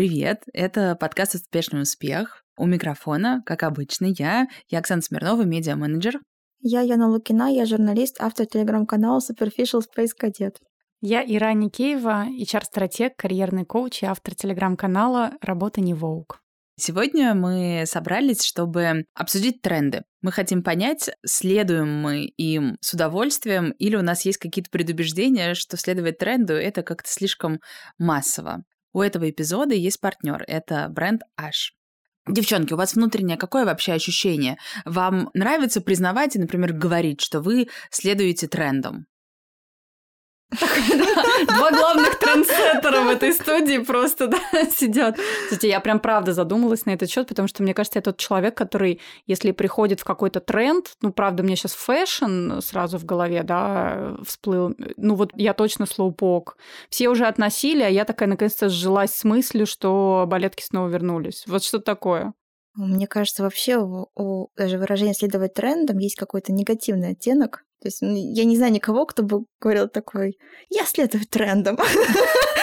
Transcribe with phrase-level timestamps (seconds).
[0.00, 2.42] Привет, это подкаст «Успешный успех».
[2.56, 6.20] У микрофона, как обычно, я, я Оксана Смирнова, медиа-менеджер.
[6.62, 10.54] Я Яна Лукина, я журналист, автор телеграм-канала Superficial Space Cadet.
[11.02, 16.40] Я Ира Никеева, HR-стратег, карьерный коуч и автор телеграм-канала «Работа не волк».
[16.78, 20.04] Сегодня мы собрались, чтобы обсудить тренды.
[20.22, 25.76] Мы хотим понять, следуем мы им с удовольствием или у нас есть какие-то предубеждения, что
[25.76, 27.60] следовать тренду— это как-то слишком
[27.98, 28.64] массово.
[28.92, 30.44] У этого эпизода есть партнер.
[30.46, 31.72] Это бренд Ash.
[32.28, 34.58] Девчонки, у вас внутреннее какое вообще ощущение?
[34.84, 39.06] Вам нравится признавать и, например, говорить, что вы следуете трендам?
[40.50, 44.38] Два главных трендсеттера в этой студии просто да,
[44.70, 45.16] сидят.
[45.44, 48.56] Кстати, я прям правда задумалась на этот счет, потому что мне кажется, я тот человек,
[48.56, 54.16] который, если приходит в какой-то тренд, ну, правда, мне сейчас fashion сразу в голове, да,
[54.26, 54.74] всплыл.
[54.96, 56.56] Ну, вот я точно слоупок.
[56.88, 61.44] Все уже относили, а я такая наконец-то сжилась с мыслью, что балетки снова вернулись.
[61.46, 62.34] Вот что такое.
[62.74, 67.64] Мне кажется, вообще у, у даже выражение следовать трендам есть какой-то негативный оттенок.
[67.80, 71.78] То есть я не знаю никого, кто бы говорил такой, я следую трендам.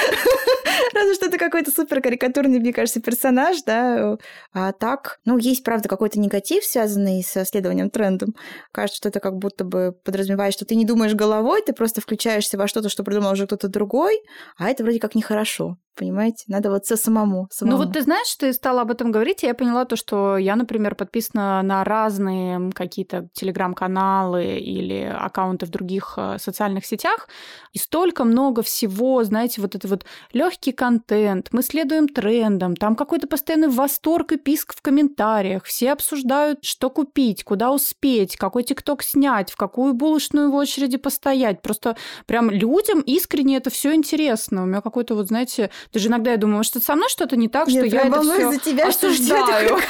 [0.93, 4.17] Разве что это какой-то супер карикатурный, мне кажется, персонаж, да.
[4.53, 8.35] А так, ну, есть, правда, какой-то негатив, связанный со следованием трендом.
[8.71, 12.57] Кажется, что это как будто бы подразумевает, что ты не думаешь головой, ты просто включаешься
[12.57, 14.19] во что-то, что придумал уже кто-то другой,
[14.57, 16.45] а это вроде как нехорошо понимаете?
[16.47, 17.77] Надо вот все самому, самому.
[17.77, 20.55] Ну вот ты знаешь, ты стала об этом говорить, и я поняла то, что я,
[20.55, 27.27] например, подписана на разные какие-то телеграм-каналы или аккаунты в других э, социальных сетях,
[27.73, 33.27] и столько много всего, знаете, вот это вот легкий контент, мы следуем трендам, там какой-то
[33.27, 39.51] постоянный восторг и писк в комментариях, все обсуждают, что купить, куда успеть, какой тикток снять,
[39.51, 41.61] в какую булочную в очереди постоять.
[41.61, 44.63] Просто прям людям искренне это все интересно.
[44.63, 47.69] У меня какой-то вот, знаете, даже иногда я думаю, что со мной что-то не так,
[47.69, 49.79] что я это все за тебя, осуждаю.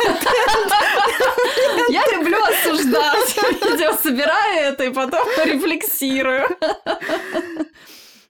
[1.90, 3.38] Я люблю осуждать.
[3.64, 6.48] Видео собираю это и потом рефлексирую.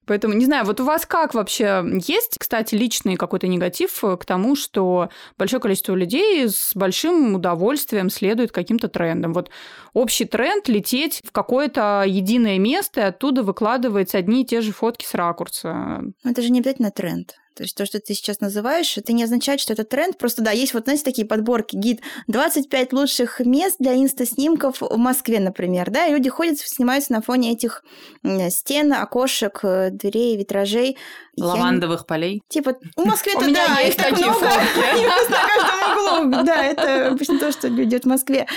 [0.07, 4.55] Поэтому, не знаю, вот у вас как вообще есть, кстати, личный какой-то негатив к тому,
[4.55, 9.33] что большое количество людей с большим удовольствием следует каким-то трендам.
[9.33, 9.49] Вот
[9.93, 15.05] общий тренд лететь в какое-то единое место, и оттуда выкладывается одни и те же фотки
[15.05, 16.01] с ракурса.
[16.23, 17.35] Это же не обязательно тренд.
[17.57, 20.17] То есть то, что ты сейчас называешь, это не означает, что это тренд.
[20.17, 25.39] Просто да, есть вот, знаете, такие подборки, гид 25 лучших мест для инста-снимков в Москве,
[25.39, 27.83] например, да, и люди ходят, снимаются на фоне этих
[28.49, 30.97] стен, окошек, э, дверей, витражей.
[31.39, 32.05] Лавандовых Я...
[32.05, 32.41] полей.
[32.47, 34.47] Типа, в Москве-то да, есть такие много.
[36.43, 38.47] Да, это обычно то, что люди в Москве.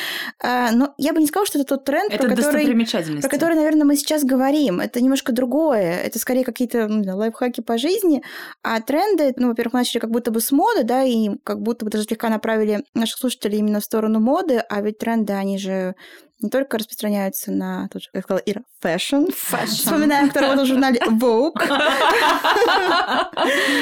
[0.42, 3.84] А, но я бы не сказала, что это тот тренд, про который, про который, наверное,
[3.84, 4.80] мы сейчас говорим.
[4.80, 5.98] Это немножко другое.
[6.00, 8.22] Это скорее какие-то ну, лайфхаки по жизни.
[8.62, 11.90] А тренды, ну, во-первых, начали как будто бы с моды, да, и как будто бы
[11.90, 15.94] даже слегка направили наших слушателей именно в сторону моды, а ведь тренды, они же
[16.42, 19.28] не только распространяются на, тут же, как сказала Ира, fashion.
[19.28, 19.66] fashion.
[19.66, 21.52] Вспоминаем, который был в журнале Vogue.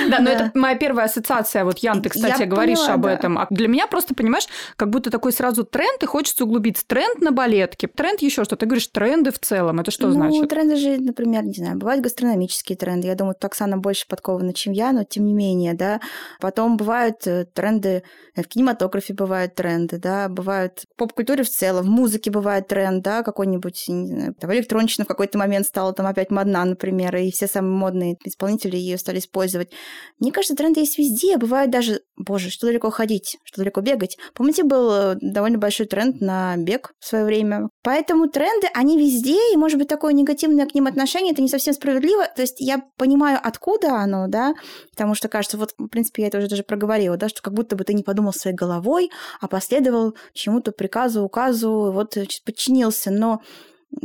[0.09, 1.65] Да, но это моя первая ассоциация.
[1.65, 3.39] Вот, Ян, ты, кстати, говоришь об этом.
[3.39, 6.87] А для меня просто, понимаешь, как будто такой сразу тренд, и хочется углубиться.
[6.87, 8.57] Тренд на балетке, тренд еще что.
[8.57, 9.81] Ты говоришь тренды в целом.
[9.81, 10.41] Это что значит?
[10.41, 13.09] Ну, тренды же, например, не знаю, бывают гастрономические тренды.
[13.09, 16.01] Я думаю, Оксана больше подкована, чем я, но тем не менее, да.
[16.41, 18.03] Потом бывают э, тренды,
[18.37, 23.23] в кинематографе бывают тренды, да, бывают в поп-культуре в целом, в музыке бывает тренд, да,
[23.23, 24.51] какой-нибудь, не знаю, там,
[24.89, 28.99] электронщина в какой-то момент стала там опять модна, например, и все самые модные исполнители ее
[28.99, 29.71] стали использовать.
[30.19, 31.37] Мне кажется, тренд есть везде.
[31.37, 34.17] Бывает даже, боже, что далеко ходить, что далеко бегать.
[34.35, 37.69] Помните, был э, довольно большой тренд на бег в свое время.
[37.83, 41.75] Поэтому тренды, они везде, и, может быть, такое негативное к ним отношение, это не совсем
[41.75, 42.27] справедливо.
[42.35, 44.55] То есть я понимаю, откуда оно, да,
[44.91, 47.77] потому что, кажется, вот, в принципе, я это уже даже проговорила, да, что как будто
[47.77, 49.11] бы ты не подумал своей головой,
[49.41, 53.41] а последовал чему-то приказу, указу, вот значит, подчинился, но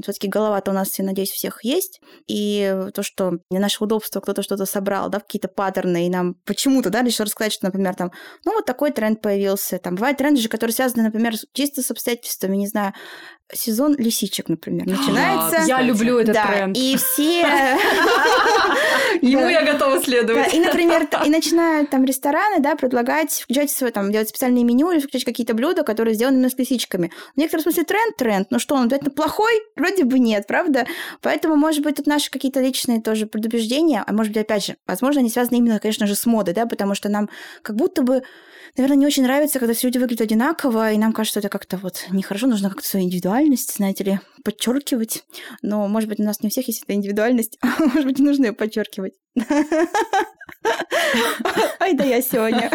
[0.02, 2.00] все-таки голова-то у нас, я надеюсь, всех есть.
[2.28, 6.90] И то, что для нашего удобства кто-то что-то собрал, да, какие-то паттерны, и нам почему-то,
[6.90, 8.12] да, решил рассказать, что, например, там,
[8.46, 9.78] ну, вот такой тренд появился.
[9.80, 12.94] Там бывают тренды же, которые связаны, например, чисто с обстоятельствами, не знаю,
[13.56, 15.62] сезон лисичек, например, начинается.
[15.68, 16.78] Я люблю этот да, тренд.
[16.78, 17.42] И все...
[19.22, 20.54] Ему я готова следовать.
[20.54, 25.00] И, например, и начинают там рестораны, да, предлагать, включать свой, там, делать специальные меню или
[25.00, 27.12] включать какие-то блюда, которые сделаны именно с лисичками.
[27.36, 29.54] В некотором смысле тренд тренд, но что, он обязательно плохой?
[29.76, 30.86] Вроде бы нет, правда?
[31.22, 35.22] Поэтому, может быть, тут наши какие-то личные тоже предубеждения, а может быть, опять же, возможно,
[35.22, 37.30] они связаны именно, конечно же, с модой, да, потому что нам
[37.62, 38.24] как будто бы
[38.76, 41.78] наверное, не очень нравится, когда все люди выглядят одинаково, и нам кажется, что это как-то
[41.78, 45.24] вот нехорошо, нужно как-то свою индивидуальность, знаете ли, подчеркивать.
[45.62, 48.54] Но, может быть, у нас не у всех есть эта индивидуальность, может быть, нужно ее
[48.54, 49.14] подчеркивать.
[51.80, 52.70] Ай, да я сегодня.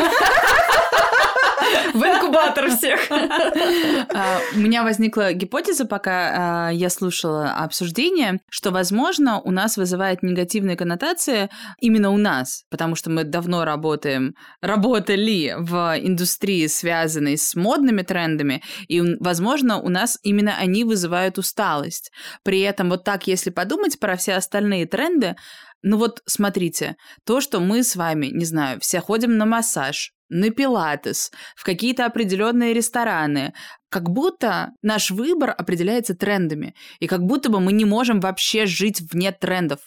[1.94, 3.00] В инкубатор всех.
[3.10, 10.22] А, у меня возникла гипотеза, пока а, я слушала обсуждение, что, возможно, у нас вызывает
[10.22, 11.48] негативные коннотации
[11.80, 18.62] именно у нас, потому что мы давно работаем, работали в индустрии, связанной с модными трендами,
[18.88, 22.11] и, возможно, у нас именно они вызывают усталость.
[22.43, 25.37] При этом вот так, если подумать про все остальные тренды,
[25.82, 30.50] ну вот смотрите, то, что мы с вами, не знаю, все ходим на массаж, на
[30.50, 33.52] пилатес, в какие-то определенные рестораны,
[33.88, 39.00] как будто наш выбор определяется трендами, и как будто бы мы не можем вообще жить
[39.00, 39.80] вне трендов.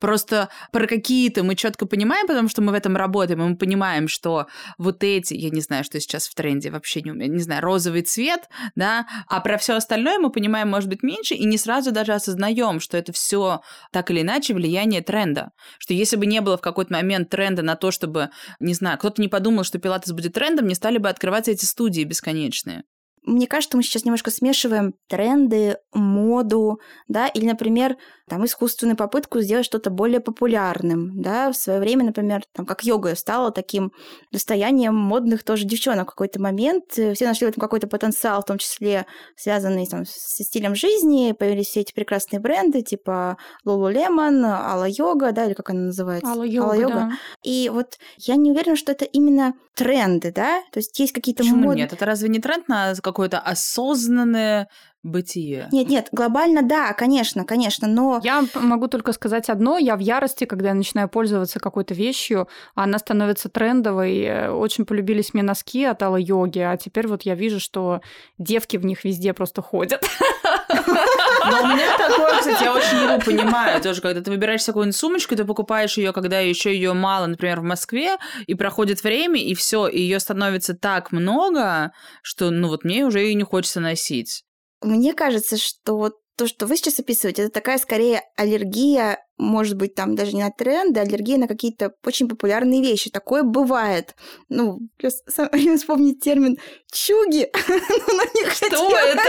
[0.00, 4.08] Просто про какие-то мы четко понимаем, потому что мы в этом работаем, и мы понимаем,
[4.08, 4.46] что
[4.76, 8.48] вот эти, я не знаю, что сейчас в тренде, вообще не не знаю, розовый цвет,
[8.74, 12.80] да, а про все остальное мы понимаем, может быть, меньше, и не сразу даже осознаем,
[12.80, 13.60] что это все
[13.92, 15.50] так или иначе влияние тренда.
[15.78, 19.22] Что если бы не было в какой-то момент тренда на то, чтобы, не знаю, кто-то
[19.22, 22.84] не подумал, что пилатес будет трендом, не стали бы открываться эти студии бесконечные
[23.24, 27.96] мне кажется, мы сейчас немножко смешиваем тренды, моду, да, или, например,
[28.28, 33.14] там, искусственную попытку сделать что-то более популярным, да, в свое время, например, там, как йога
[33.16, 33.92] стала таким
[34.32, 38.58] достоянием модных тоже девчонок в какой-то момент, все нашли в этом какой-то потенциал, в том
[38.58, 39.06] числе
[39.36, 43.36] связанный там, со стилем жизни, появились все эти прекрасные бренды, типа
[43.66, 46.30] Lululemon, Алла Йога, да, или как она называется?
[46.30, 47.12] Алла Йога, да.
[47.42, 51.64] И вот я не уверена, что это именно тренды, да, то есть есть какие-то Почему
[51.64, 51.76] мод...
[51.76, 51.92] нет?
[51.92, 54.68] Это разве не тренд на какое-то осознанное
[55.04, 55.68] бытие.
[55.70, 58.20] Нет, нет, глобально да, конечно, конечно, но...
[58.24, 62.98] Я могу только сказать одно, я в ярости, когда я начинаю пользоваться какой-то вещью, она
[62.98, 68.00] становится трендовой, очень полюбились мне носки от Алла Йоги, а теперь вот я вижу, что
[68.38, 70.02] девки в них везде просто ходят.
[71.50, 73.80] Но у меня такое, кстати, я очень его понимаю.
[73.82, 77.64] Тоже, когда ты выбираешь какую-нибудь сумочку, ты покупаешь ее, когда еще ее мало, например, в
[77.64, 81.92] Москве, и проходит время, и все, и ее становится так много,
[82.22, 84.44] что, ну вот мне уже ее не хочется носить.
[84.80, 90.14] Мне кажется, что то, что вы сейчас описываете, это такая скорее аллергия может быть, там
[90.14, 93.10] даже не на тренды, а аллергия на какие-то очень популярные вещи.
[93.10, 94.14] Такое бывает.
[94.48, 95.22] Ну, плюс
[95.52, 96.58] время вспомнить термин
[96.92, 97.50] чуги.
[98.54, 99.22] Что это?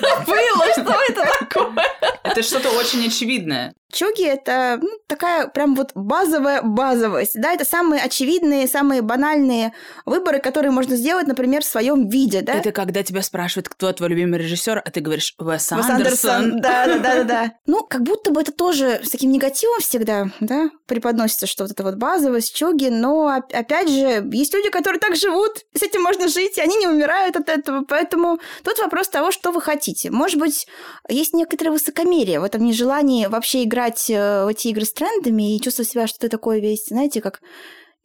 [0.26, 1.74] Было, что это такое?
[2.22, 3.74] Это что-то очень очевидное.
[3.90, 9.72] Чуги— это ну, такая прям вот базовая базовость, да, это самые очевидные, самые банальные
[10.04, 12.52] выборы, которые можно сделать, например, в своем виде, да.
[12.52, 15.96] Это когда тебя спрашивают, кто твой любимый режиссер, а ты говоришь Уэс Андерсон.
[15.96, 17.52] Уэс Андерсон, да, да, да, да.
[17.64, 21.96] Ну, как будто бы это тоже таким негативом всегда, да, преподносится, что вот это вот
[21.96, 26.60] базовость, чуги, но, опять же, есть люди, которые так живут, с этим можно жить, и
[26.60, 30.12] они не умирают от этого, поэтому тут вопрос того, что вы хотите.
[30.12, 30.68] Может быть,
[31.08, 35.60] есть некоторое высокомерие в этом нежелании вообще играть э, в эти игры с трендами и
[35.60, 37.40] чувствовать себя, что ты такой весь, знаете, как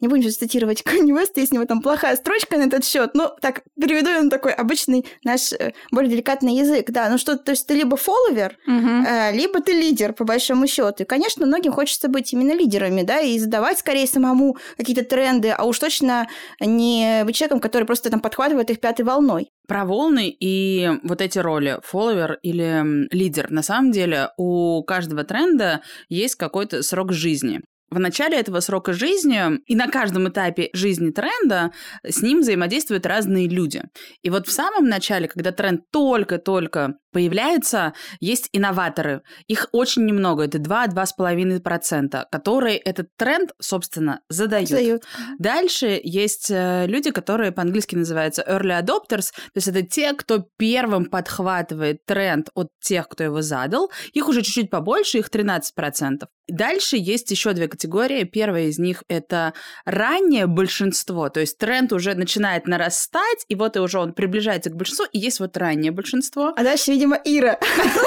[0.04, 3.14] не будем сейчас цитировать Канни Уэста, есть у него там плохая строчка на этот счет,
[3.14, 7.38] но так, переведу я на такой обычный наш э, более деликатный язык, да, ну что,
[7.38, 8.88] то есть ты либо фолловер, угу.
[9.08, 11.02] э, либо ты лидер, по большому счету.
[11.02, 15.64] И, конечно, многим хочется быть именно лидерами, да, и задавать скорее самому какие-то тренды, а
[15.64, 16.28] уж точно
[16.60, 19.48] не быть человеком, который просто там подхватывает их пятой волной.
[19.66, 23.50] Про волны и вот эти роли, фолловер или лидер.
[23.50, 25.80] На самом деле у каждого тренда
[26.10, 27.62] есть какой-то срок жизни
[27.94, 31.72] в начале этого срока жизни и на каждом этапе жизни тренда
[32.02, 33.82] с ним взаимодействуют разные люди.
[34.22, 39.22] И вот в самом начале, когда тренд только-только появляется, есть инноваторы.
[39.46, 44.68] Их очень немного, это 2-2,5%, которые этот тренд, собственно, задают.
[44.68, 45.04] задают.
[45.38, 51.06] Дальше есть э, люди, которые по-английски называются early adopters, то есть это те, кто первым
[51.06, 53.90] подхватывает тренд от тех, кто его задал.
[54.12, 56.26] Их уже чуть-чуть побольше, их 13%.
[56.48, 58.24] Дальше есть еще две категории.
[58.24, 59.54] Первая из них это
[59.86, 64.76] раннее большинство, то есть тренд уже начинает нарастать, и вот и уже он приближается к
[64.76, 66.52] большинству, и есть вот раннее большинство.
[66.54, 67.58] А дальше, видимо, видимо, Ира.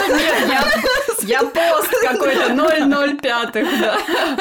[0.10, 0.66] Нет,
[1.24, 2.50] я, пост какой-то
[3.22, 3.98] 005, да.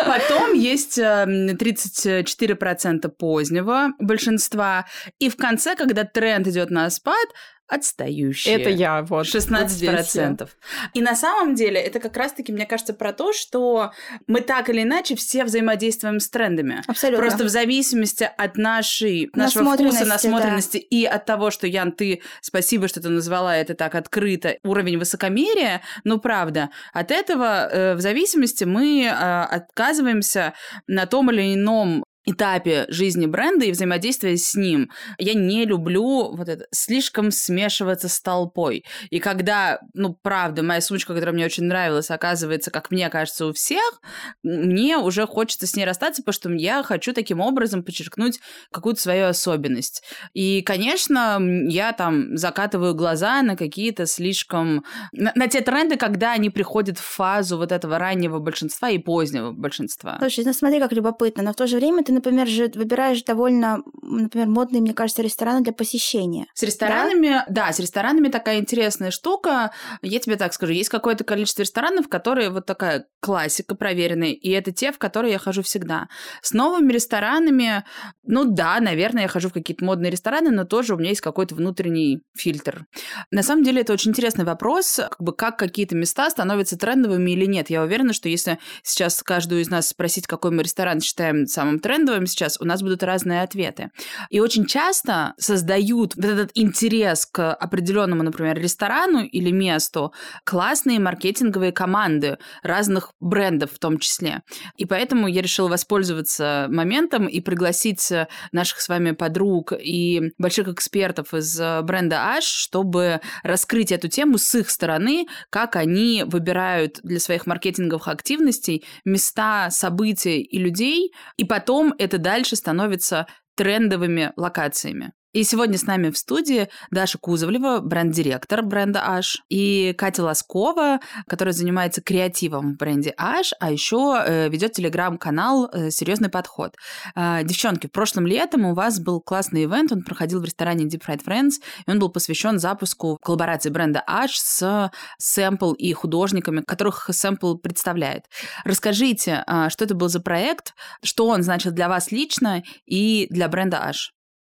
[0.06, 4.86] Потом есть 34% эм, позднего большинства.
[5.18, 7.28] И в конце, когда тренд идет на спад,
[7.68, 8.54] отстающие.
[8.54, 9.26] Это я, вот.
[9.26, 10.40] 16%.
[10.40, 10.50] Вот
[10.94, 13.92] и на самом деле это как раз-таки, мне кажется, про то, что
[14.26, 16.82] мы так или иначе все взаимодействуем с трендами.
[16.87, 17.26] Абсолютно.
[17.26, 20.96] Просто в зависимости от нашей, нашего вкуса, насмотренности да.
[20.96, 25.82] и от того, что, Ян, ты, спасибо, что ты назвала это так открыто, уровень высокомерия,
[26.04, 30.54] ну, правда, от этого э, в зависимости мы э, отказываемся
[30.87, 34.90] на том или ином этапе жизни бренда и взаимодействия с ним.
[35.18, 38.85] Я не люблю вот это слишком смешиваться с толпой.
[39.11, 43.52] И когда, ну, правда, моя сумочка, которая мне очень нравилась, оказывается, как мне кажется, у
[43.52, 44.00] всех,
[44.42, 48.40] мне уже хочется с ней расстаться, потому что я хочу таким образом подчеркнуть
[48.73, 50.02] какую-то свою особенность.
[50.35, 54.85] И, конечно, я там закатываю глаза на какие-то слишком...
[55.12, 59.52] На, на те тренды, когда они приходят в фазу вот этого раннего большинства и позднего
[59.52, 60.16] большинства.
[60.18, 63.82] Слушай, ну смотри, как любопытно, но в то же время ты например, же выбираешь довольно,
[64.02, 66.46] например, модные, мне кажется, рестораны для посещения.
[66.54, 67.66] С ресторанами, да?
[67.66, 69.70] да, с ресторанами такая интересная штука.
[70.02, 74.73] Я тебе так скажу, есть какое-то количество ресторанов, которые вот такая классика проверенная, и это
[74.73, 76.08] те, в которые я хожу всегда.
[76.42, 77.85] С новыми ресторанами,
[78.25, 81.54] ну да, наверное, я хожу в какие-то модные рестораны, но тоже у меня есть какой-то
[81.54, 82.87] внутренний фильтр.
[83.30, 87.44] На самом деле это очень интересный вопрос, как бы как какие-то места становятся трендовыми или
[87.46, 87.70] нет.
[87.70, 92.05] Я уверена, что если сейчас каждую из нас спросить, какой мы ресторан считаем самым трендовым,
[92.06, 93.90] трендовым сейчас, у нас будут разные ответы.
[94.30, 100.12] И очень часто создают вот этот интерес к определенному, например, ресторану или месту
[100.44, 104.42] классные маркетинговые команды разных брендов в том числе.
[104.76, 108.12] И поэтому я решила воспользоваться моментом и пригласить
[108.52, 114.54] наших с вами подруг и больших экспертов из бренда Ash, чтобы раскрыть эту тему с
[114.54, 121.94] их стороны, как они выбирают для своих маркетинговых активностей места, события и людей, и потом
[121.98, 125.12] это дальше становится трендовыми локациями.
[125.33, 131.52] И сегодня с нами в студии Даша Кузовлева, бренд-директор бренда Аш, и Катя Лоскова, которая
[131.52, 136.75] занимается креативом в бренде Аш, а еще э, ведет телеграм-канал э, «Серьезный подход».
[137.14, 141.02] Э, девчонки, в прошлом летом у вас был классный ивент, он проходил в ресторане Deep
[141.06, 147.11] Fried Friends, и он был посвящен запуску коллаборации бренда Аш с Сэмпл и художниками, которых
[147.12, 148.25] Сэмпл представляет.
[148.64, 153.85] Расскажите, что это был за проект, что он значит для вас лично и для бренда
[153.85, 154.15] Аш?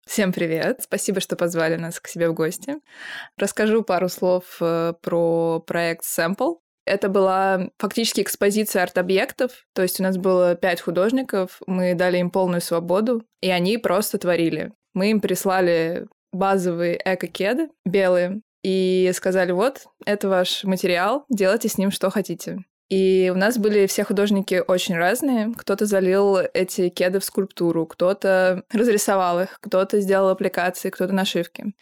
[0.08, 0.84] Всем привет!
[0.84, 2.76] Спасибо, что позвали нас к себе в гости.
[3.38, 6.60] Расскажу пару слов э, про проект Sample.
[6.86, 12.32] Это была фактически экспозиция арт-объектов, то есть у нас было пять художников, мы дали им
[12.32, 14.72] полную свободу, и они просто творили.
[14.94, 21.92] Мы им прислали базовые эко-кеды белые, и сказали, вот, это ваш материал, делайте с ним
[21.92, 22.60] что хотите.
[22.89, 25.53] И у нас были все художники очень разные.
[25.58, 31.74] Кто-то залил эти кеды в скульптуру, кто-то разрисовал их, кто-то сделал аппликации, кто-то нашивки.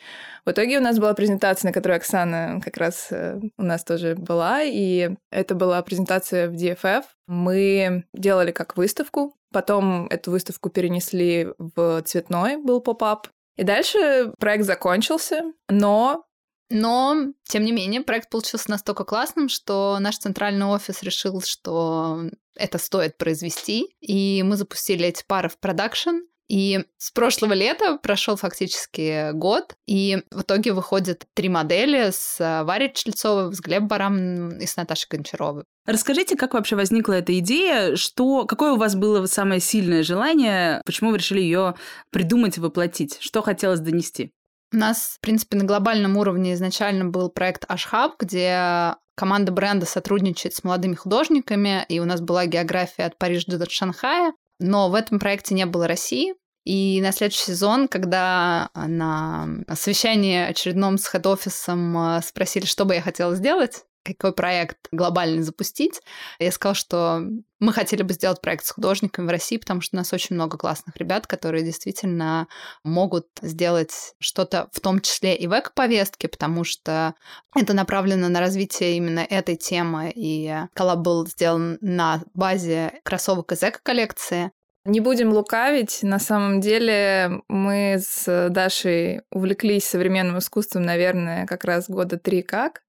[0.45, 4.15] В итоге у нас была презентация, на которой Оксана как раз э, у нас тоже
[4.15, 7.03] была, и это была презентация в DFF.
[7.27, 13.27] Мы делали как выставку, потом эту выставку перенесли в цветной, был поп-ап.
[13.57, 16.25] И дальше проект закончился, но
[16.69, 22.77] но, тем не менее, проект получился настолько классным, что наш центральный офис решил, что это
[22.77, 26.21] стоит произвести, и мы запустили эти пары в продакшн.
[26.47, 32.93] И с прошлого лета прошел фактически год, и в итоге выходят три модели с Варей
[32.93, 35.63] Чельцовой, с Глебом Барам и с Наташей Гончаровой.
[35.87, 41.11] Расскажите, как вообще возникла эта идея, что, какое у вас было самое сильное желание, почему
[41.11, 41.75] вы решили ее
[42.11, 44.31] придумать и воплотить, что хотелось донести?
[44.73, 50.53] У нас, в принципе, на глобальном уровне изначально был проект Ашхаб, где команда бренда сотрудничает
[50.55, 55.19] с молодыми художниками, и у нас была география от Парижа до Шанхая, но в этом
[55.19, 56.33] проекте не было России,
[56.65, 63.01] и на следующий сезон, когда на совещании очередном с хед-офисом э, спросили, что бы я
[63.01, 66.01] хотела сделать, какой проект глобальный запустить.
[66.39, 67.21] Я сказала, что
[67.59, 70.57] мы хотели бы сделать проект с художниками в России, потому что у нас очень много
[70.57, 72.47] классных ребят, которые действительно
[72.83, 77.15] могут сделать что-то в том числе и в эко-повестке, потому что
[77.55, 83.63] это направлено на развитие именно этой темы, и коллаб был сделан на базе кроссовок из
[83.63, 84.51] эко-коллекции.
[84.85, 91.89] Не будем лукавить, на самом деле мы с Дашей увлеклись современным искусством, наверное, как раз
[91.89, 92.83] года три как,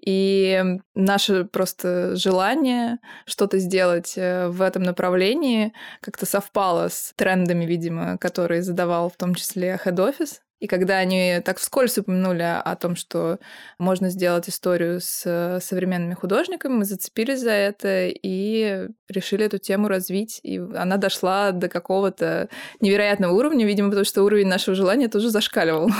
[0.00, 0.62] и
[0.94, 8.62] наше просто желание что-то сделать э, в этом направлении как-то совпало с трендами, видимо, которые
[8.62, 10.42] задавал в том числе хед-офис.
[10.60, 13.38] И когда они так вскользь упомянули о том, что
[13.78, 19.88] можно сделать историю с э, современными художниками, мы зацепились за это и решили эту тему
[19.88, 20.40] развить.
[20.42, 22.48] И она дошла до какого-то
[22.80, 25.90] невероятного уровня, видимо, потому что уровень нашего желания тоже зашкаливал.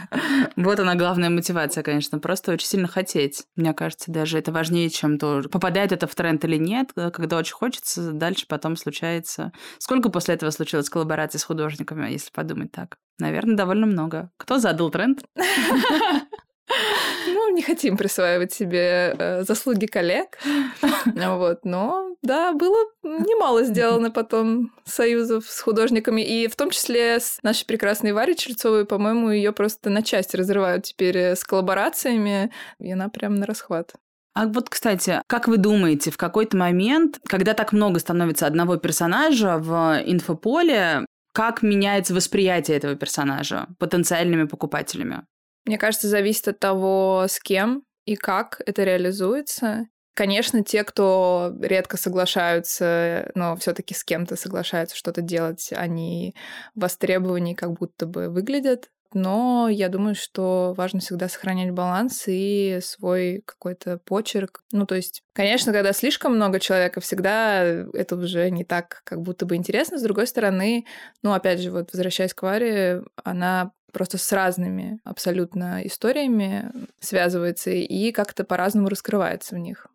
[0.56, 3.44] Вот она главная мотивация, конечно, просто очень сильно хотеть.
[3.56, 6.90] Мне кажется, даже это важнее, чем то, попадает это в тренд или нет.
[6.94, 9.52] Когда очень хочется, дальше потом случается.
[9.78, 12.96] Сколько после этого случилось коллабораций с художниками, если подумать так?
[13.18, 14.30] Наверное, довольно много.
[14.36, 15.24] Кто задал тренд?
[17.26, 20.38] Ну, не хотим присваивать себе э, заслуги коллег,
[21.06, 27.38] вот, но Да, было немало сделано потом союзов с художниками, и в том числе с
[27.42, 32.92] нашей прекрасной Варей Чельцовой, по-моему, ее просто на части разрывают теперь э, с коллаборациями, и
[32.92, 33.94] она прям на расхват.
[34.34, 39.58] А вот, кстати, как вы думаете, в какой-то момент, когда так много становится одного персонажа
[39.58, 45.22] в инфополе, как меняется восприятие этого персонажа потенциальными покупателями?
[45.64, 49.86] Мне кажется, зависит от того, с кем и как это реализуется.
[50.14, 56.34] Конечно, те, кто редко соглашаются, но все-таки с кем-то соглашаются что-то делать, они
[56.76, 58.90] востребованнее как будто бы выглядят.
[59.12, 64.62] Но я думаю, что важно всегда сохранять баланс и свой какой-то почерк.
[64.72, 69.46] Ну, то есть, конечно, когда слишком много человека, всегда это уже не так как будто
[69.46, 69.98] бы интересно.
[69.98, 70.84] С другой стороны,
[71.22, 76.70] ну, опять же, вот возвращаясь к Варе, она просто с разными абсолютно историями
[77.00, 79.86] связывается и как-то по-разному раскрывается в них.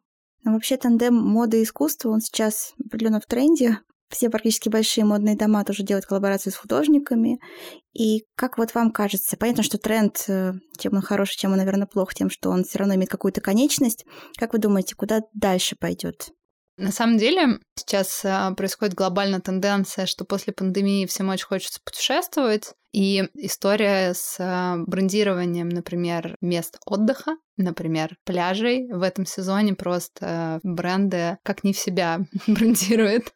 [0.44, 3.79] Но вообще тандем моды и искусства, он сейчас определенно в тренде.
[4.10, 7.39] Все практически большие модные дома тоже делают коллаборации с художниками.
[7.94, 11.86] И как вот вам кажется, понятно, что тренд, э, чем он хороший, чем он, наверное,
[11.86, 14.06] плох, тем, что он все равно имеет какую-то конечность.
[14.38, 16.29] Как вы думаете, куда дальше пойдет?
[16.79, 22.74] На самом деле сейчас а, происходит глобальная тенденция, что после пандемии всем очень хочется путешествовать.
[22.91, 31.38] И история с а, брендированием, например, мест отдыха, например, пляжей в этом сезоне просто бренды
[31.43, 33.31] как не в себя брендируют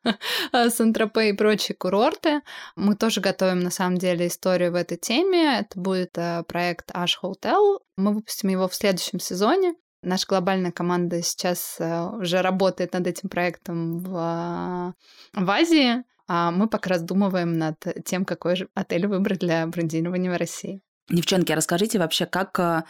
[0.52, 2.42] Сан-Тропе и прочие курорты.
[2.76, 5.60] Мы тоже готовим, на самом деле, историю в этой теме.
[5.60, 7.80] Это будет а, проект Ash Hotel.
[7.96, 9.76] Мы выпустим его в следующем сезоне.
[10.02, 14.94] Наша глобальная команда сейчас уже работает над этим проектом в,
[15.34, 20.38] в Азии, а мы пока раздумываем над тем, какой же отель выбрать для брендирования в
[20.38, 20.82] России.
[21.10, 22.84] Девчонки, а расскажите вообще, как э,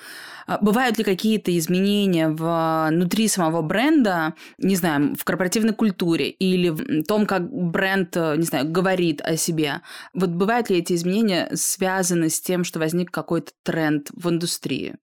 [0.46, 7.04] а, бывают ли какие-то изменения внутри самого бренда, не знаю, в корпоративной культуре или в
[7.06, 9.82] том, как бренд, э, не знаю, говорит о себе?
[10.13, 14.96] Вот бывают ли эти изменения связаны с тем, что возник какой-то тренд в индустрии?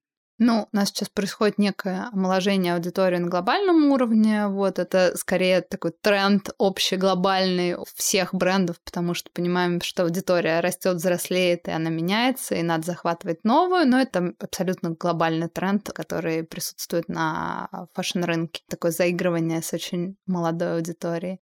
[0.43, 4.47] Ну, у нас сейчас происходит некое омоложение аудитории на глобальном уровне.
[4.47, 11.67] Вот это скорее такой тренд общеглобальный всех брендов, потому что понимаем, что аудитория растет, взрослеет,
[11.67, 13.87] и она меняется, и надо захватывать новую.
[13.87, 18.63] Но это абсолютно глобальный тренд, который присутствует на fashion-рынке.
[18.67, 21.39] Такое заигрывание с очень молодой аудиторией.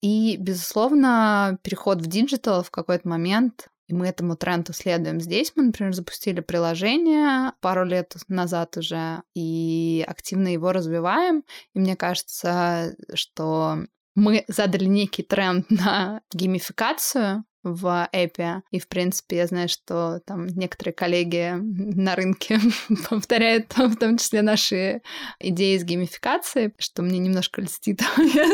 [0.00, 5.20] И, безусловно, переход в digital в какой-то момент и мы этому тренду следуем.
[5.20, 11.42] Здесь мы, например, запустили приложение пару лет назад уже и активно его развиваем.
[11.74, 13.78] И мне кажется, что
[14.14, 18.62] мы задали некий тренд на геймификацию в эпе.
[18.70, 22.60] И, в принципе, я знаю, что там некоторые коллеги на рынке
[23.10, 25.02] повторяют в том числе наши
[25.40, 28.02] идеи с геймификацией, что мне немножко льстит,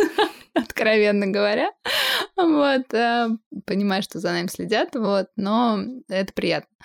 [0.54, 1.70] откровенно говоря.
[2.46, 3.28] Вот, э,
[3.64, 6.76] понимаю, что за нами следят, вот, но это приятно.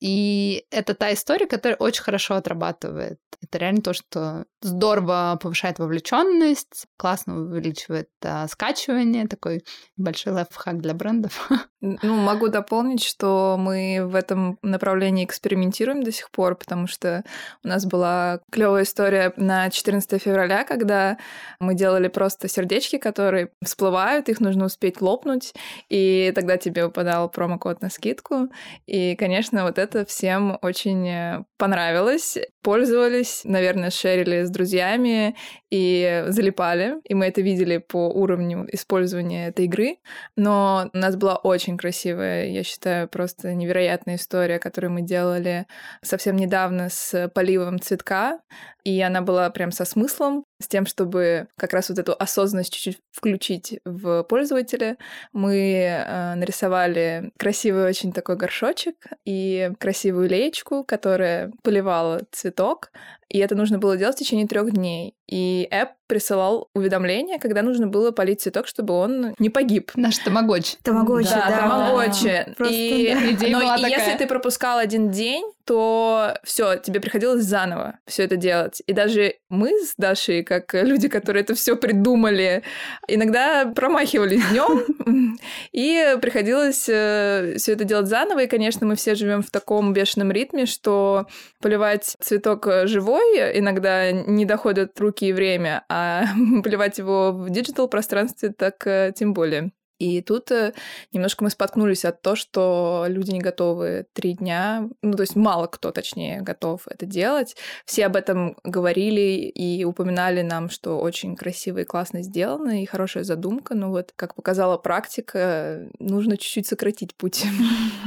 [0.00, 3.18] И это та история, которая очень хорошо отрабатывает.
[3.42, 9.64] Это реально то, что здорово повышает вовлеченность, классно увеличивает а, скачивание, такой
[9.96, 11.50] большой лайфхак для брендов.
[11.82, 17.24] Ну, могу дополнить, что мы в этом направлении экспериментируем до сих пор, потому что
[17.64, 21.16] у нас была клевая история на 14 февраля, когда
[21.58, 25.54] мы делали просто сердечки, которые всплывают, их нужно успеть лопнуть,
[25.88, 28.48] и тогда тебе выпадал промокод на скидку.
[28.86, 32.38] И, конечно, вот это всем очень э, понравилось.
[32.62, 35.36] Пользовались, наверное, шерили с друзьями
[35.70, 36.96] и залипали.
[37.04, 39.96] И мы это видели по уровню использования этой игры.
[40.36, 45.66] Но у нас была очень красивая, я считаю, просто невероятная история, которую мы делали
[46.02, 48.40] совсем недавно с поливом цветка.
[48.84, 53.00] И она была прям со смыслом, с тем, чтобы как раз вот эту осознанность чуть-чуть
[53.10, 54.96] включить в пользователя.
[55.32, 58.94] Мы э, нарисовали красивый очень такой горшочек
[59.24, 62.92] и красивую леечку, которая поливала цветок.
[63.30, 65.14] И это нужно было делать в течение трех дней.
[65.28, 69.92] И App присылал уведомление, когда нужно было полить цветок, чтобы он не погиб.
[69.94, 70.76] Наш тамагочи.
[70.82, 71.46] Тамагочи, да.
[71.48, 72.52] Да, тамагочи.
[72.56, 73.30] Просто, и, да.
[73.30, 73.92] Идея но была такая.
[73.92, 78.82] если ты пропускал один день, то все, тебе приходилось заново все это делать.
[78.88, 82.64] И даже мы с Дашей, как люди, которые это все придумали,
[83.06, 85.38] иногда промахивались днем,
[85.72, 88.40] и приходилось все это делать заново.
[88.40, 91.28] И, конечно, мы все живем в таком бешеном ритме, что
[91.60, 93.19] поливать цветок живой
[93.54, 96.24] иногда не доходят руки и время, а
[96.64, 99.72] поливать его в digital пространстве так э, тем более.
[100.00, 100.72] И тут э,
[101.12, 105.66] немножко мы споткнулись от того, что люди не готовы три дня, ну, то есть мало
[105.66, 107.54] кто, точнее, готов это делать.
[107.84, 113.24] Все об этом говорили и упоминали нам, что очень красиво и классно сделано, и хорошая
[113.24, 117.44] задумка, но вот, как показала практика, нужно чуть-чуть сократить путь.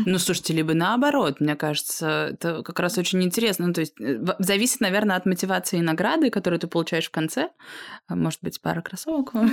[0.06, 3.68] Ну, слушайте, либо наоборот, мне кажется, это как раз очень интересно.
[3.68, 7.50] Ну, то есть э, зависит, наверное, от мотивации и награды, которую ты получаешь в конце.
[8.10, 9.34] Может быть, пара кроссовок.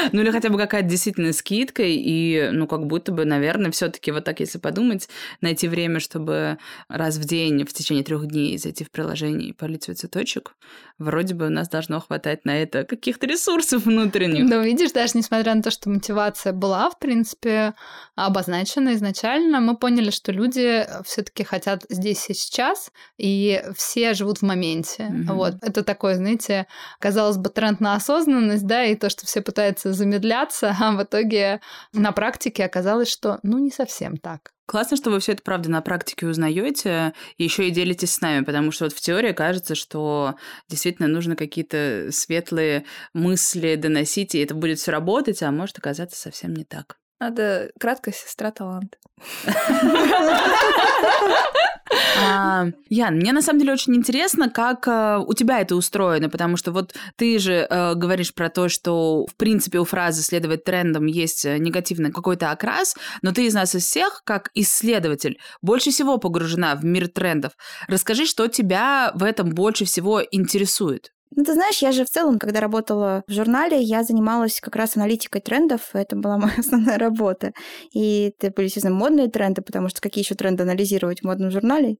[0.11, 4.11] Ну или хотя бы какая-то действительно скидка, и ну как будто бы, наверное, все таки
[4.11, 5.09] вот так, если подумать,
[5.41, 9.83] найти время, чтобы раз в день в течение трех дней зайти в приложение и полить
[9.83, 10.55] свой цветочек,
[10.97, 14.49] вроде бы у нас должно хватать на это каких-то ресурсов внутренних.
[14.49, 17.73] Ну, видишь, даже несмотря на то, что мотивация была, в принципе,
[18.15, 24.39] обозначена изначально, мы поняли, что люди все таки хотят здесь и сейчас, и все живут
[24.39, 25.03] в моменте.
[25.03, 25.33] Mm-hmm.
[25.33, 25.55] Вот.
[25.61, 26.67] Это такой, знаете,
[26.99, 31.61] казалось бы, тренд на осознанность, да, и то, что все пытаются замедляться, а в итоге
[31.93, 34.51] на практике оказалось, что ну не совсем так.
[34.65, 38.45] Классно, что вы все это правда на практике узнаете, и еще и делитесь с нами,
[38.45, 40.35] потому что вот в теории кажется, что
[40.69, 46.53] действительно нужно какие-то светлые мысли доносить, и это будет все работать, а может оказаться совсем
[46.53, 46.95] не так.
[47.19, 48.97] Надо краткая сестра талант.
[52.17, 56.57] А, Ян, мне на самом деле очень интересно, как э, у тебя это устроено, потому
[56.57, 61.05] что вот ты же э, говоришь про то, что в принципе у фразы «следовать трендам»
[61.05, 66.17] есть э, негативный какой-то окрас, но ты из нас из всех, как исследователь, больше всего
[66.17, 67.53] погружена в мир трендов.
[67.87, 71.11] Расскажи, что тебя в этом больше всего интересует.
[71.33, 74.97] Ну, ты знаешь, я же в целом, когда работала в журнале, я занималась как раз
[74.97, 75.89] аналитикой трендов.
[75.93, 77.53] Это была моя основная работа.
[77.93, 81.95] И это были, естественно, модные тренды, потому что какие еще тренды анализировать в модном журнале.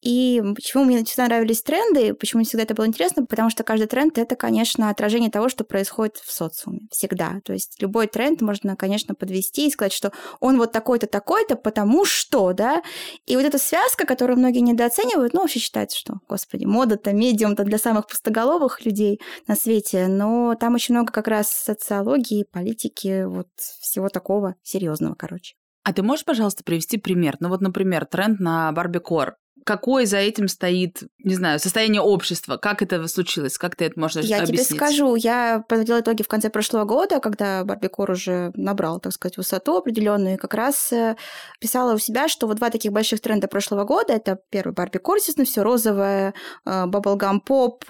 [0.00, 3.86] И почему мне всегда нравились тренды, почему мне всегда это было интересно, потому что каждый
[3.86, 6.80] тренд— это, конечно, отражение того, что происходит в социуме.
[6.90, 7.40] Всегда.
[7.44, 12.06] То есть любой тренд можно, конечно, подвести и сказать, что он вот такой-то, такой-то, потому
[12.06, 12.82] что, да.
[13.26, 17.76] И вот эта связка, которую многие недооценивают, ну, вообще считается, что, господи, мода-то, медиум-то для
[17.76, 23.48] самых пустоголовых, здоровых людей на свете, но там очень много как раз социологии, политики, вот
[23.56, 25.54] всего такого серьезного, короче.
[25.82, 27.36] А ты можешь, пожалуйста, привести пример?
[27.40, 29.36] Ну вот, например, тренд на барбикор
[29.70, 32.56] какое за этим стоит, не знаю, состояние общества?
[32.56, 33.56] Как это случилось?
[33.56, 34.58] Как ты это можешь я объяснить?
[34.58, 35.14] Я тебе скажу.
[35.14, 40.34] Я подводила итоги в конце прошлого года, когда Барбикор уже набрал, так сказать, высоту определенную,
[40.34, 41.14] и как раз э,
[41.60, 45.46] писала у себя, что вот два таких больших тренда прошлого года, это первый Барбикор, естественно,
[45.46, 47.84] все розовое, баблгам поп,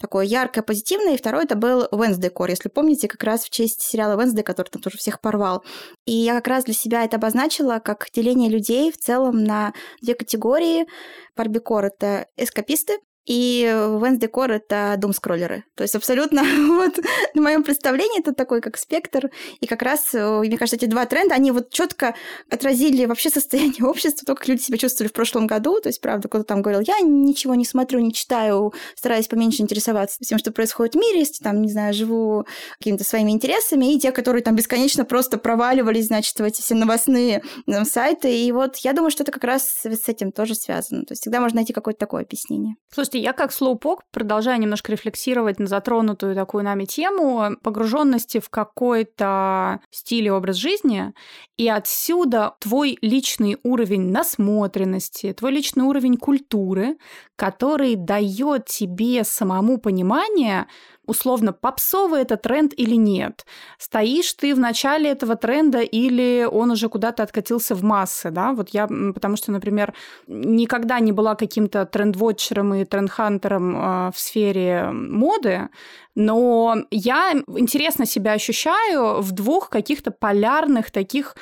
[0.00, 3.80] такое яркое, позитивное, и второй это был Wednesday Core, если помните, как раз в честь
[3.80, 5.62] сериала Wednesday, который там тоже всех порвал.
[6.04, 10.16] И я как раз для себя это обозначила как деление людей в целом на две
[10.16, 10.86] категории–
[11.36, 15.64] Барбикор— это эскаписты, и Wednesday Core— это дум-скроллеры.
[15.76, 16.98] То есть абсолютно вот
[17.34, 19.30] на моем представлении это такой как спектр.
[19.60, 22.14] И как раз, э, мне кажется, эти два тренда, они вот четко
[22.50, 25.80] отразили вообще состояние общества, то, как люди себя чувствовали в прошлом году.
[25.80, 30.18] То есть, правда, кто-то там говорил, я ничего не смотрю, не читаю, стараюсь поменьше интересоваться
[30.20, 32.44] всем, что происходит в мире, если там, не знаю, живу
[32.78, 33.94] какими-то своими интересами.
[33.94, 38.36] И те, которые там бесконечно просто проваливались, значит, в эти все новостные там, сайты.
[38.36, 41.04] И вот я думаю, что это как раз с этим тоже связано.
[41.04, 42.74] То есть всегда можно найти какое-то такое объяснение.
[43.12, 49.80] Слушайте, я как слоупок продолжаю немножко рефлексировать на затронутую такую нами тему погруженности в какой-то
[49.90, 51.12] стиль и образ жизни,
[51.58, 56.96] и отсюда твой личный уровень насмотренности, твой личный уровень культуры,
[57.36, 60.66] который дает тебе самому понимание,
[61.12, 63.46] условно, попсовый это тренд или нет.
[63.78, 68.52] Стоишь ты в начале этого тренда или он уже куда-то откатился в массы, да?
[68.52, 69.94] Вот я, потому что, например,
[70.26, 75.68] никогда не была каким-то трендвотчером и трендхантером э, в сфере моды,
[76.14, 81.36] но я интересно себя ощущаю в двух каких-то полярных таких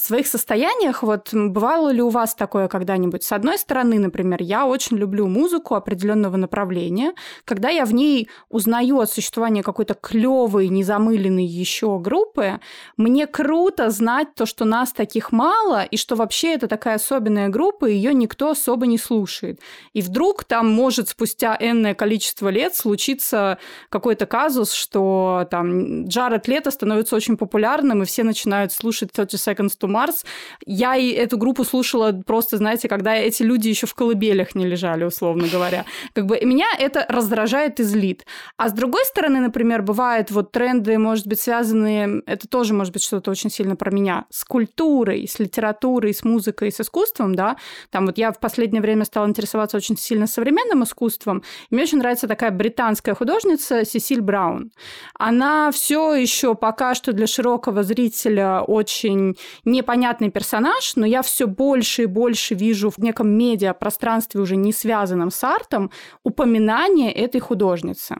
[0.00, 3.22] в своих состояниях, вот бывало ли у вас такое когда-нибудь?
[3.22, 7.12] С одной стороны, например, я очень люблю музыку определенного направления,
[7.44, 12.60] когда я в ней узнаю о существовании какой-то клевой, незамыленной еще группы,
[12.96, 17.86] мне круто знать то, что нас таких мало, и что вообще это такая особенная группа,
[17.86, 19.60] и ее никто особо не слушает.
[19.92, 23.58] И вдруг там может спустя энное количество лет случиться
[23.90, 29.78] какой-то казус, что там Джаред Лето становится очень популярным, и все начинают слушать 30 Seconds
[29.78, 30.24] to Марс.
[30.66, 35.04] Я и эту группу слушала просто, знаете, когда эти люди еще в колыбелях не лежали,
[35.04, 35.84] условно говоря.
[36.14, 38.24] Как бы меня это раздражает и злит.
[38.56, 43.02] А с другой стороны, например, бывают вот тренды, может быть, связанные, это тоже может быть
[43.02, 47.56] что-то очень сильно про меня, с культурой, с литературой, с музыкой, с искусством, да.
[47.90, 51.42] Там вот я в последнее время стала интересоваться очень сильно современным искусством.
[51.70, 54.70] И мне очень нравится такая британская художница Сесиль Браун.
[55.18, 59.36] Она все еще пока что для широкого зрителя очень
[59.70, 65.30] непонятный персонаж, но я все больше и больше вижу в неком медиапространстве, уже не связанном
[65.30, 65.90] с артом,
[66.24, 68.16] упоминание этой художницы.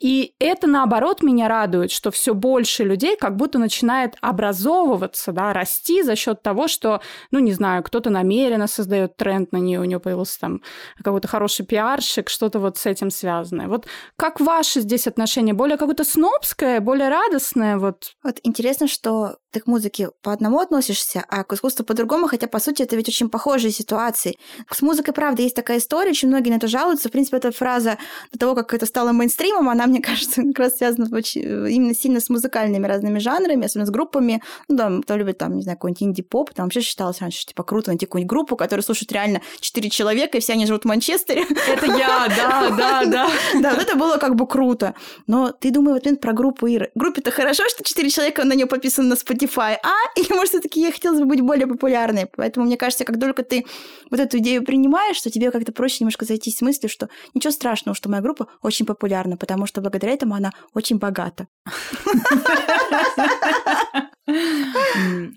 [0.00, 6.02] И это, наоборот, меня радует, что все больше людей как будто начинает образовываться, да, расти
[6.02, 7.00] за счет того, что,
[7.30, 10.62] ну, не знаю, кто-то намеренно создает тренд на нее, у нее появился там
[11.02, 13.68] какой-то хороший пиарщик, что-то вот с этим связанное.
[13.68, 15.54] Вот как ваше здесь отношение?
[15.54, 17.76] Более какое-то снобское, более радостное?
[17.76, 22.46] Вот, вот интересно, что ты к музыке по одному относишься, а к искусству по-другому, хотя,
[22.46, 24.36] по сути, это ведь очень похожие ситуации.
[24.70, 27.08] С музыкой, правда, есть такая история, очень многие на это жалуются.
[27.08, 27.98] В принципе, эта фраза
[28.32, 32.28] до того, как это стало мейнстримом, она, мне кажется, как раз связана именно сильно с
[32.28, 34.42] музыкальными разными жанрами, особенно с группами.
[34.68, 37.90] Ну, да, кто любит, там, не знаю, какой-нибудь инди-поп, там вообще считалось раньше, типа, круто
[37.90, 41.44] найти какую-нибудь группу, которую слушают реально четыре человека, и все они живут в Манчестере.
[41.68, 43.30] Это я, да, да, да.
[43.60, 44.94] Да, вот это было как бы круто.
[45.26, 46.90] Но ты думай вот про группу Иры.
[46.94, 49.94] Группе-то хорошо, что четыре человека на нее подписаны на Spotify, Spotify, а?
[50.16, 52.26] Или, может, все-таки ей хотелось бы быть более популярной.
[52.36, 53.64] Поэтому, мне кажется, как только ты
[54.10, 57.94] вот эту идею принимаешь, что тебе как-то проще немножко зайти с мыслью, что ничего страшного,
[57.94, 61.46] что моя группа очень популярна, потому что благодаря этому она очень богата.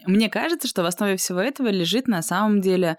[0.05, 2.97] Мне кажется, что в основе всего этого лежит на самом деле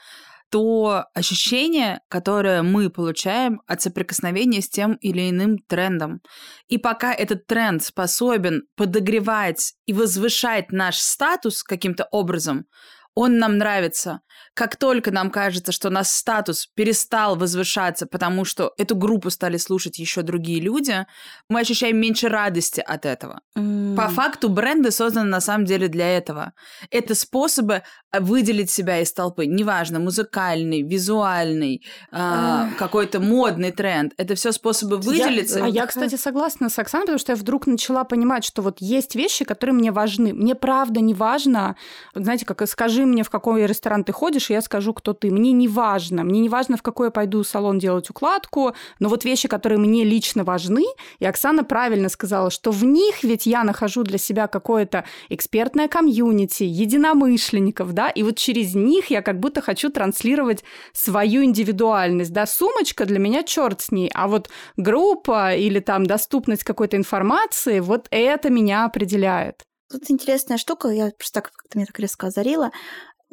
[0.50, 6.20] то ощущение, которое мы получаем от соприкосновения с тем или иным трендом.
[6.68, 12.66] И пока этот тренд способен подогревать и возвышать наш статус каким-то образом,
[13.14, 14.20] он нам нравится.
[14.54, 19.98] Как только нам кажется, что наш статус перестал возвышаться, потому что эту группу стали слушать
[19.98, 21.06] еще другие люди,
[21.48, 23.40] мы ощущаем меньше радости от этого.
[23.56, 23.96] Mm.
[23.96, 26.52] По факту бренды созданы на самом деле для этого.
[26.90, 29.46] Это способы а, выделить себя из толпы.
[29.46, 34.12] Неважно, музыкальный, визуальный, э, какой-то модный тренд.
[34.16, 35.60] Это все способы выделиться.
[35.60, 38.78] Я, а я, кстати, согласна с Оксаной, потому что я вдруг начала понимать, что вот
[38.80, 40.32] есть вещи, которые мне важны.
[40.32, 41.76] Мне правда не важно,
[42.14, 45.30] знаете, как скажи мне, в какой ресторан ты ходишь, и я скажу, кто ты.
[45.30, 46.24] Мне не важно.
[46.24, 50.04] Мне не важно, в какой я пойду салон делать укладку, но вот вещи, которые мне
[50.04, 50.84] лично важны,
[51.18, 56.64] и Оксана правильно сказала, что в них ведь я нахожу для себя какое-то экспертное комьюнити,
[56.64, 63.04] единомышленников, да, и вот через них я как будто хочу транслировать свою индивидуальность, да, сумочка
[63.04, 68.50] для меня черт с ней, а вот группа или там доступность какой-то информации, вот это
[68.50, 69.62] меня определяет.
[69.94, 72.72] Тут интересная штука, я просто так как-то меня так резко озарила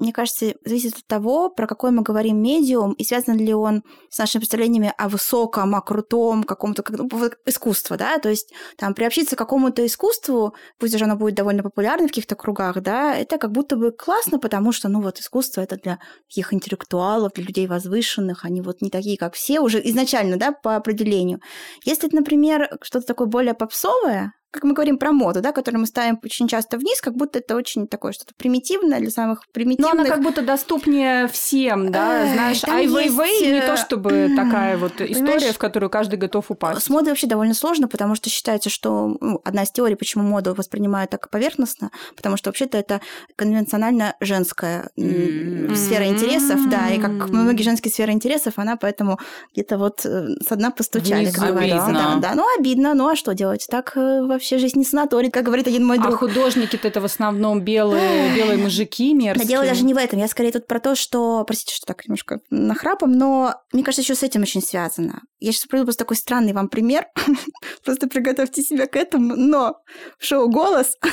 [0.02, 4.17] мне кажется, зависит от того, про какой мы говорим медиум, и связан ли он с
[4.17, 7.00] нашими представлениями о высоком, о крутом, каком-то как,
[7.45, 12.08] искусстве, да, то есть там приобщиться к какому-то искусству, пусть даже оно будет довольно популярно
[12.08, 15.76] в каких-то кругах, да, это как будто бы классно, потому что, ну вот, искусство это
[15.76, 20.52] для таких интеллектуалов, для людей возвышенных, они вот не такие, как все уже изначально, да,
[20.52, 21.41] по определению.
[21.86, 25.88] Если это, например, что-то такое более попсовое, как мы говорим про моду, да, которую мы
[25.88, 29.94] ставим очень часто вниз, как будто это очень такое что-то примитивное для самых примитивных.
[29.94, 34.78] Но она как будто доступнее всем, да, э, знаешь, Ай Вейвей не то чтобы такая
[34.78, 36.84] вот история, в которую каждый готов упасть.
[36.84, 40.54] С модой вообще довольно сложно, потому что считается, что ну, одна из теорий, почему моду
[40.54, 43.00] воспринимают так поверхностно, потому что вообще-то это
[43.38, 49.18] конвенционально женская сфера интересов, да, и как многие женские сферы интересов, она поэтому
[49.54, 51.92] где-то вот э, с дна постучали, как говорится.
[51.92, 53.66] Да, да, ну обидно, ну а что делать?
[53.70, 56.15] Так э, во вообще жизнь не санаторий, как говорит один мой а друг.
[56.15, 59.45] А художники-то это в основном белые, белые мужики мерзкие.
[59.45, 60.19] Да дело даже не в этом.
[60.19, 61.43] Я скорее тут про то, что...
[61.45, 65.21] Простите, что так немножко нахрапом, но мне кажется, еще с этим очень связано.
[65.39, 67.06] Я сейчас приведу просто такой странный вам пример.
[67.86, 69.36] Просто приготовьте себя к этому.
[69.36, 69.77] Но
[70.19, 70.97] в шоу «Голос»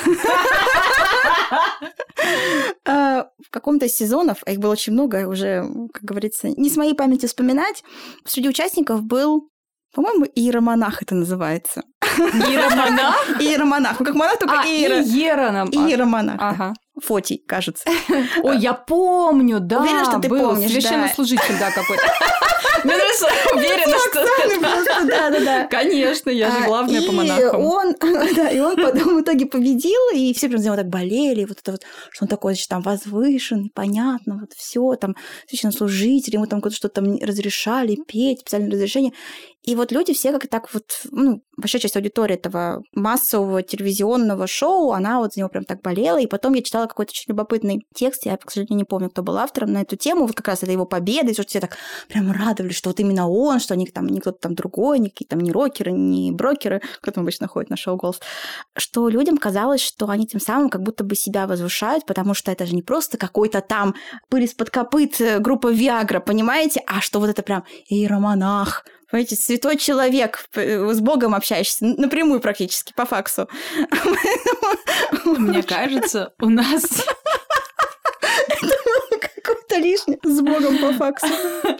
[2.85, 6.77] а, в каком-то из сезонов, а их было очень много, уже, как говорится, не с
[6.77, 7.83] моей памяти вспоминать,
[8.25, 9.48] среди участников был
[9.93, 11.83] по-моему, иеромонах это называется.
[12.17, 13.15] Иеромонах?
[13.41, 13.99] Иеромонах.
[13.99, 15.01] Ну, как монах, только а, иеро.
[15.01, 15.69] Иероном.
[15.69, 16.35] Иеромонах.
[16.39, 16.73] Ага.
[17.03, 17.83] Фотий, кажется.
[18.43, 19.81] Ой, я помню, да.
[19.81, 22.03] Уверена, что ты был помнишь, священнослужитель, да, какой-то.
[22.83, 24.25] Мне нравится, уверена, что...
[25.07, 25.67] Да, да, да.
[25.67, 27.61] Конечно, я же А, главная по монахам.
[27.61, 27.95] Он,
[28.35, 31.59] да, и он потом в итоге победил, и все прям за него так болели, вот
[31.59, 31.81] это вот,
[32.11, 35.15] что он такой, значит, там возвышенный, понятно, вот все, там,
[35.47, 39.13] священнослужитель, ему там что-то там разрешали петь, специальное разрешение.
[39.63, 44.93] И вот люди все как так вот, ну, большая часть аудитории этого массового телевизионного шоу,
[44.93, 46.17] она вот за него прям так болела.
[46.19, 49.37] И потом я читала какой-то очень любопытный текст, я, к сожалению, не помню, кто был
[49.37, 52.31] автором на эту тему, вот как раз это его победа, и что все так прям
[52.31, 55.39] радовались, что вот именно он, что они там не кто-то там другой, не какие-то там
[55.39, 58.19] не рокеры, не брокеры, кто там обычно ходит на шоу «Голос»,
[58.77, 62.65] что людям казалось, что они тем самым как будто бы себя возвышают, потому что это
[62.65, 63.95] же не просто какой-то там
[64.29, 69.77] пыль из-под копыт э, группа Виагра, понимаете, а что вот это прям иеромонах, Понимаете, святой
[69.77, 73.47] человек, п- с Богом общаешься, напрямую практически, по факсу.
[75.25, 76.83] Мне кажется, у нас...
[79.79, 81.27] Лишний с Богом по факсу.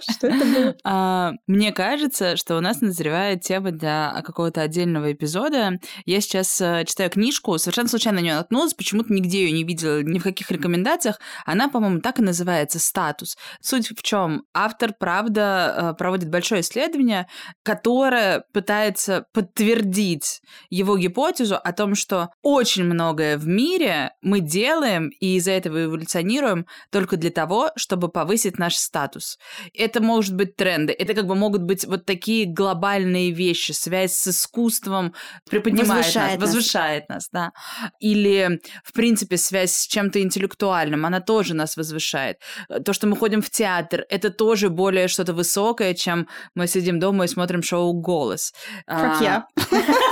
[0.01, 0.75] Что это было?
[0.83, 5.79] А, Мне кажется, что у нас назревает тема для какого-то отдельного эпизода.
[6.05, 10.01] Я сейчас э, читаю книжку, совершенно случайно на нее наткнулась, почему-то нигде ее не видела,
[10.01, 11.19] ни в каких рекомендациях.
[11.45, 13.37] Она, по-моему, так и называется «Статус».
[13.61, 14.43] Суть в чем?
[14.53, 17.27] Автор, правда, э, проводит большое исследование,
[17.63, 25.37] которое пытается подтвердить его гипотезу о том, что очень многое в мире мы делаем и
[25.37, 29.37] из-за этого эволюционируем только для того, чтобы повысить наш статус.
[29.73, 34.27] Это может быть тренды, это как бы могут быть вот такие глобальные вещи, связь с
[34.27, 35.13] искусством
[35.49, 36.41] приподнимает Возвышает нас, нас.
[36.41, 37.51] возвышает нас, да.
[37.99, 42.37] Или, в принципе, связь с чем-то интеллектуальным, она тоже нас возвышает.
[42.85, 47.25] То, что мы ходим в театр, это тоже более что-то высокое, чем мы сидим дома
[47.25, 48.53] и смотрим шоу «Голос».
[48.85, 49.47] Как А, я.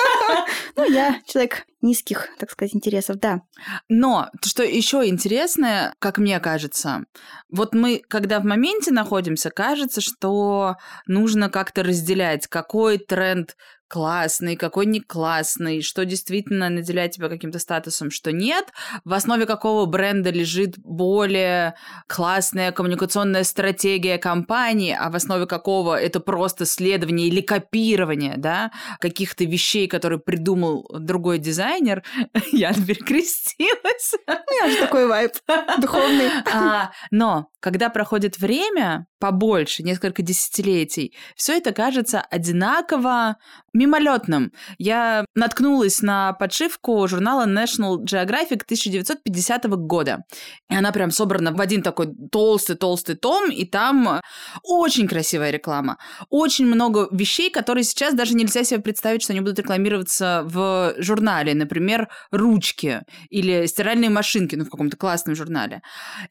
[0.78, 3.42] Ну, я человек низких, так сказать, интересов, да.
[3.90, 7.06] Но что еще интересное, как мне кажется,
[7.50, 10.76] вот мы, когда в моменте находимся, кажется, что
[11.08, 18.12] нужно как-то разделять, какой тренд классный, какой не классный, что действительно наделяет тебя каким-то статусом,
[18.12, 18.66] что нет,
[19.04, 21.76] в основе какого бренда лежит более
[22.08, 29.46] классная коммуникационная стратегия компании, а в основе какого это просто следование или копирование, да, каких-то
[29.46, 32.04] вещей, которые придумал другой дизайнер.
[32.52, 34.14] Я перекрестилась.
[34.28, 35.32] У меня же такой вайб
[35.80, 36.30] духовный.
[36.54, 43.36] А, но когда проходит время, побольше, несколько десятилетий, все это кажется одинаково
[43.74, 44.54] мимолетным.
[44.78, 50.24] Я наткнулась на подшивку журнала National Geographic 1950 года.
[50.70, 54.22] И она прям собрана в один такой толстый-толстый том, и там
[54.64, 55.98] очень красивая реклама.
[56.30, 61.54] Очень много вещей, которые сейчас даже нельзя себе представить, что они будут рекламироваться в журнале.
[61.54, 65.82] Например, ручки или стиральные машинки, ну, в каком-то классном журнале.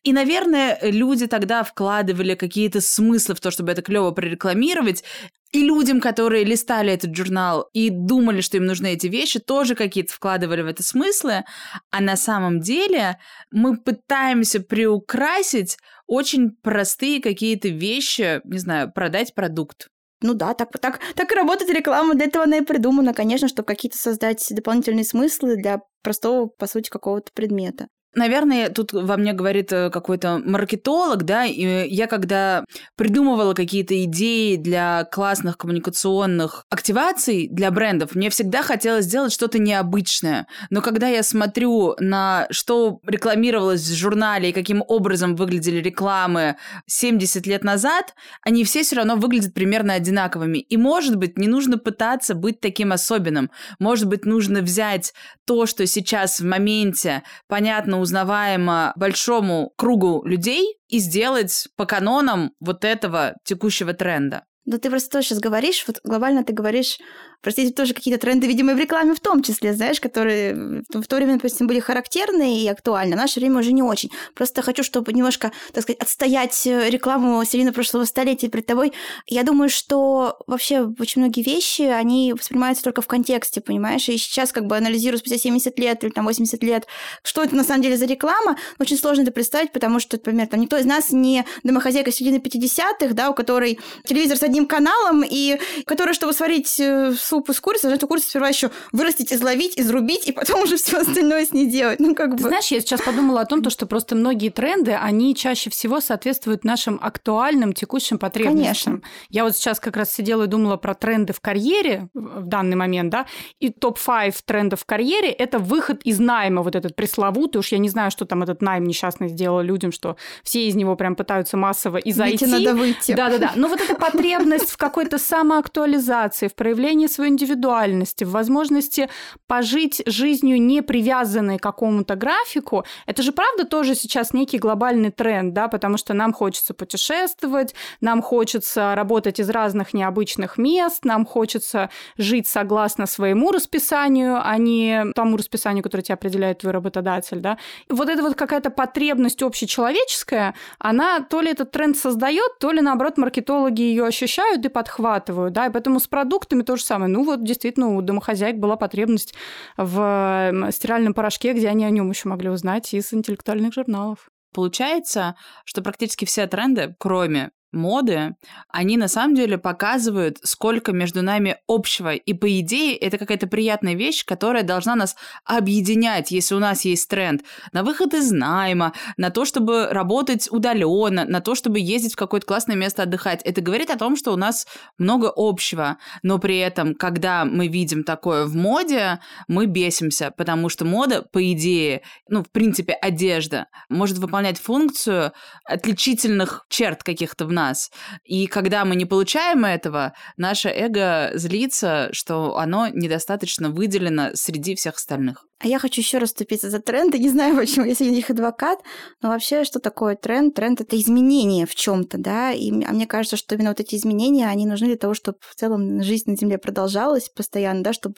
[0.03, 5.05] И, наверное, люди тогда вкладывали какие-то смыслы в то, чтобы это клево прорекламировать,
[5.53, 10.13] и людям, которые листали этот журнал и думали, что им нужны эти вещи, тоже какие-то
[10.13, 11.45] вкладывали в это смыслы.
[11.91, 13.19] А на самом деле
[13.51, 19.89] мы пытаемся приукрасить очень простые какие-то вещи, не знаю, продать продукт.
[20.23, 23.67] Ну да, так, так, так и работает реклама, для этого она и придумана, конечно, чтобы
[23.67, 27.89] какие-то создать дополнительные смыслы для простого, по сути, какого-то предмета.
[28.17, 32.65] Наверное, тут во мне говорит э, какой-то маркетолог, да, и я когда
[32.97, 40.47] придумывала какие-то идеи для классных коммуникационных активаций для брендов, мне всегда хотелось сделать что-то необычное.
[40.71, 47.47] Но когда я смотрю на что рекламировалось в журнале и каким образом выглядели рекламы 70
[47.47, 50.59] лет назад, они все все равно выглядят примерно одинаковыми.
[50.59, 53.51] И, может быть, не нужно пытаться быть таким особенным.
[53.79, 55.13] Может быть, нужно взять
[55.45, 62.85] то, что сейчас в моменте понятно, узнаваемо большому кругу людей и сделать по канонам вот
[62.85, 64.45] этого текущего тренда.
[64.67, 66.99] Да ты просто сейчас говоришь, вот глобально ты говоришь,
[67.41, 71.17] простите, тоже какие-то тренды, видимо, и в рекламе в том числе, знаешь, которые в то
[71.17, 74.11] время, допустим, были характерны и актуальны, а в наше время уже не очень.
[74.35, 78.93] Просто хочу, чтобы немножко, так сказать, отстоять э, рекламу середины прошлого столетия перед тобой.
[79.27, 84.09] Я думаю, что вообще очень многие вещи, они воспринимаются только в контексте, понимаешь?
[84.09, 86.87] И сейчас как бы анализирую спустя 70 лет или там 80 лет,
[87.23, 90.61] что это на самом деле за реклама, очень сложно это представить, потому что, например, там
[90.61, 95.59] никто из нас не домохозяйка середины 50-х, да, у которой телевизор с одним каналом, и
[95.85, 100.27] которая, чтобы сварить э, суп из курицы, должна эту курицу сперва еще вырастить, изловить, изрубить,
[100.27, 102.01] и потом уже все остальное с ней делать.
[102.01, 102.49] Ну, как Ты бы...
[102.49, 106.65] знаешь, я сейчас подумала о том, то, что просто многие тренды, они чаще всего соответствуют
[106.65, 108.57] нашим актуальным текущим потребностям.
[108.57, 109.01] Конечно.
[109.29, 113.11] Я вот сейчас как раз сидела и думала про тренды в карьере в данный момент,
[113.11, 113.27] да,
[113.61, 117.89] и топ-5 трендов в карьере– это выход из найма, вот этот пресловутый, уж я не
[117.89, 121.99] знаю, что там этот найм несчастный сделал людям, что все из него прям пытаются массово
[121.99, 122.47] и зайти.
[122.47, 123.15] Надо выйти.
[123.15, 123.53] Да-да-да.
[123.57, 129.09] Но вот эта потребность потребность в какой-то самоактуализации, в проявлении своей индивидуальности, в возможности
[129.47, 135.53] пожить жизнью не привязанной к какому-то графику, это же правда тоже сейчас некий глобальный тренд,
[135.53, 141.91] да, потому что нам хочется путешествовать, нам хочется работать из разных необычных мест, нам хочется
[142.17, 147.59] жить согласно своему расписанию, а не тому расписанию, которое тебе определяет твой работодатель, да.
[147.91, 152.81] И вот эта вот какая-то потребность общечеловеческая, она то ли этот тренд создает, то ли
[152.81, 157.11] наоборот маркетологи ее ощущают и подхватывают, да, и поэтому с продуктами то же самое.
[157.11, 159.35] Ну вот действительно у домохозяек была потребность
[159.77, 164.29] в стиральном порошке, где они о нем еще могли узнать из интеллектуальных журналов.
[164.55, 168.37] Получается, что практически все тренды, кроме моды,
[168.69, 172.15] они на самом деле показывают, сколько между нами общего.
[172.15, 177.09] И по идее это какая-то приятная вещь, которая должна нас объединять, если у нас есть
[177.09, 177.43] тренд
[177.73, 182.47] на выход из найма, на то, чтобы работать удаленно, на то, чтобы ездить в какое-то
[182.47, 183.43] классное место отдыхать.
[183.45, 184.67] Это говорит о том, что у нас
[184.99, 185.99] много общего.
[186.23, 191.53] Но при этом, когда мы видим такое в моде, мы бесимся, потому что мода, по
[191.53, 195.33] идее, ну, в принципе, одежда, может выполнять функцию
[195.65, 197.91] отличительных черт каких-то в нас.
[198.25, 204.97] И когда мы не получаем этого, наше эго злится, что оно недостаточно выделено среди всех
[204.97, 205.47] остальных.
[205.59, 207.19] А я хочу еще раз вступиться за тренды.
[207.19, 208.79] Не знаю, почему я сегодня их адвокат,
[209.23, 210.55] но вообще, что такое тренд?
[210.55, 213.95] Тренд— это изменение в чем то да, и а мне кажется, что именно вот эти
[213.97, 218.17] изменения, они нужны для того, чтобы в целом жизнь на Земле продолжалась постоянно, да, чтобы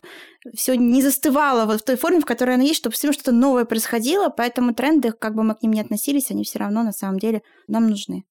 [0.56, 3.64] все не застывало вот в той форме, в которой она есть, чтобы все что-то новое
[3.64, 7.18] происходило, поэтому тренды, как бы мы к ним ни относились, они все равно на самом
[7.20, 8.24] деле нам нужны.